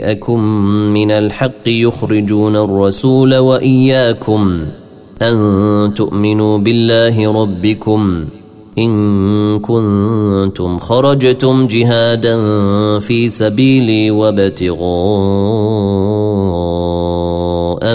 [0.00, 0.40] جاءكم
[0.94, 4.60] من الحق يخرجون الرسول واياكم
[5.22, 8.24] ان تؤمنوا بالله ربكم
[8.78, 12.36] ان كنتم خرجتم جهادا
[12.98, 14.80] في سبيلي وابتغاء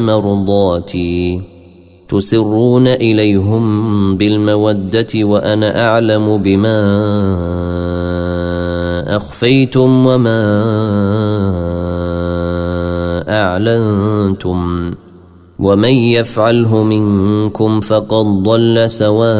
[0.02, 1.42] مرضاتي
[2.10, 6.86] تسرون اليهم بالموده وأنا اعلم بما
[9.16, 11.65] اخفيتم وما
[13.56, 14.92] أعلنتم
[15.60, 19.36] ومن يفعله منكم فقد ضل سواء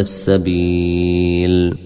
[0.00, 1.76] السبيل.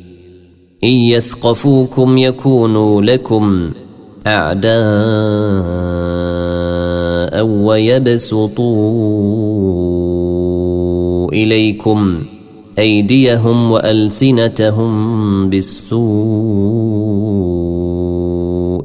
[0.84, 3.70] إن يثقفوكم يكونوا لكم
[4.26, 4.76] أعداء
[7.46, 8.52] ويبسطوا
[11.32, 12.22] إليكم
[12.78, 14.92] أيديهم وألسنتهم
[15.50, 17.25] بالسوء.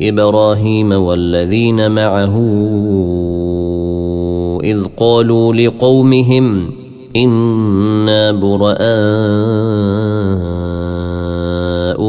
[0.00, 2.36] إبراهيم والذين معه
[4.64, 6.70] إذ قالوا لقومهم
[7.16, 8.80] إنا براء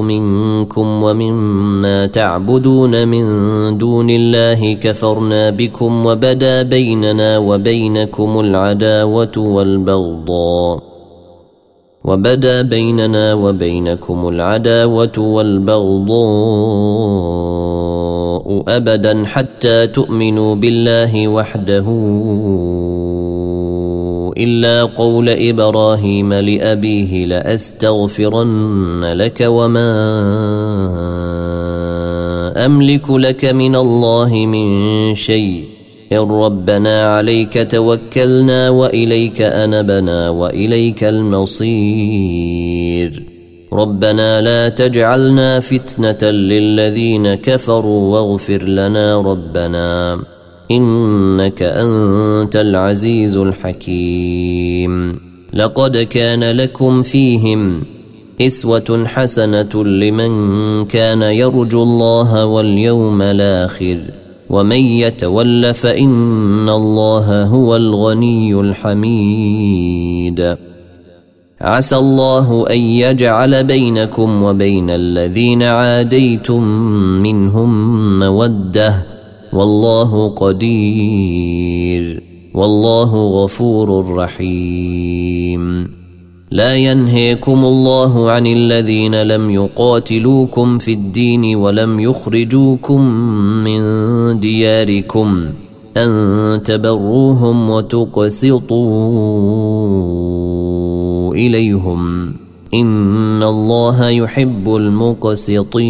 [0.01, 3.25] منكم ومما تعبدون من
[3.77, 10.91] دون الله كفرنا بكم وبدا بيننا وبينكم العداوة والبغضاء
[12.05, 16.21] وبدا بيننا وبينكم العداوة والبغضاء
[18.67, 21.85] أبدا حتى تؤمنوا بالله وحده
[24.37, 29.91] إلا قول إبراهيم لأبيه لأستغفرن لك وما
[32.65, 35.65] أملك لك من الله من شيء.
[36.11, 41.71] إن ربنا عليك توكلنا وإليك أنبنا وإليك المصير.
[43.73, 50.19] ربنا لا تجعلنا فتنة للذين كفروا واغفر لنا ربنا
[50.71, 55.19] إنك أنت العزيز الحكيم.
[55.53, 57.83] لقد كان لكم فيهم
[58.41, 63.97] إسوة حسنة لمن كان يرجو الله واليوم الآخر
[64.49, 70.57] ومن يتول فإن الله هو الغني الحميد.
[71.61, 76.63] عسى الله أن يجعل بينكم وبين الذين عاديتم
[77.21, 79.05] منهم مودة.
[79.53, 82.23] والله قدير.
[82.53, 85.87] والله غفور رحيم.
[86.51, 93.01] لا ينهيكم الله عن الذين لم يقاتلوكم في الدين ولم يخرجوكم
[93.63, 93.81] من
[94.39, 95.45] دياركم
[95.97, 98.81] أن تبروهم وتقسطوا.
[101.31, 102.33] إليهم.
[102.73, 105.81] إن الله يحب المقسطين.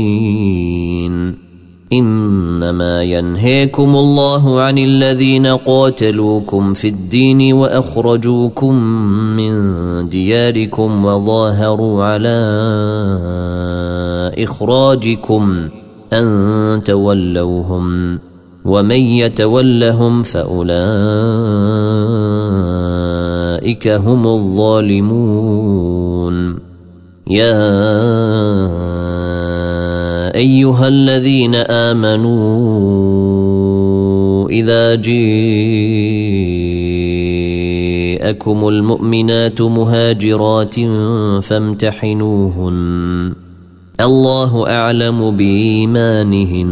[1.94, 8.76] إنما ينهيكم الله عن الذين قاتلوكم في الدين وأخرجوكم
[9.38, 9.54] من
[10.10, 12.40] دياركم وظاهروا على
[14.38, 15.70] إخراجكم
[16.14, 18.20] أن تولوهم
[18.66, 20.24] ومن يتولهم
[23.62, 25.56] فاولئك هم الظالمون
[27.28, 27.62] يا
[30.36, 32.40] ايها الذين امنوا
[34.50, 35.18] اذا جاءكم
[38.68, 40.76] المؤمنات مهاجرات
[41.44, 43.34] فامتحنوهن
[44.00, 46.72] الله اعلم بايمانهن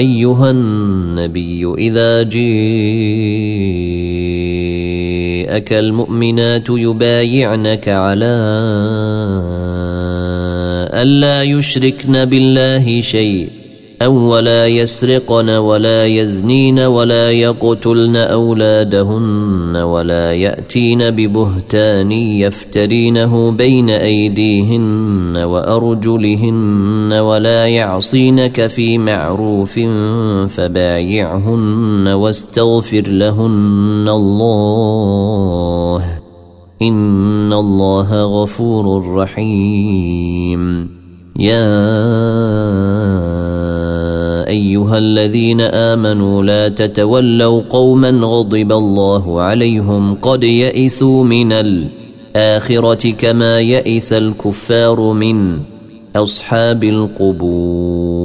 [0.00, 2.40] أيها النبي إذا جاءك
[5.72, 8.34] المؤمنات يبايعنك على
[11.02, 13.59] ألا يشركن بالله شيء.
[14.02, 27.12] أو ولا يسرقن ولا يزنين ولا يقتلن أولادهن ولا يأتين ببهتان يفترينه بين أيديهن وأرجلهن
[27.12, 29.78] ولا يعصينك في معروف
[30.54, 36.04] فبايعهن واستغفر لهن الله
[36.82, 40.90] إن الله غفور رحيم.
[41.36, 43.19] يا
[44.50, 54.12] أيها الذين آمنوا لا تتولوا قوما غضب الله عليهم قد يئسوا من الآخرة كما يئس
[54.12, 55.58] الكفار من
[56.16, 58.22] أصحاب القبور.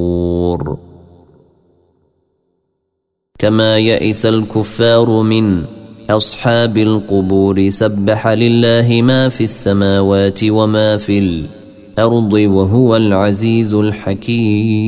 [3.40, 5.64] كما يئس الكفار من
[6.10, 7.70] أصحاب القبور.
[7.70, 14.86] سبح لله ما في السماوات وما في الأرض وهو العزيز الحكيم.